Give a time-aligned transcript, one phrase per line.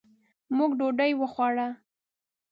[0.57, 1.67] موږ ډوډۍ وخوړه.